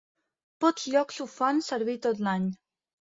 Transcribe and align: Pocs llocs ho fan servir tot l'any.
Pocs 0.63 0.85
llocs 0.93 1.19
ho 1.21 1.27
fan 1.33 1.59
servir 1.65 1.95
tot 2.07 2.25
l'any. 2.29 2.49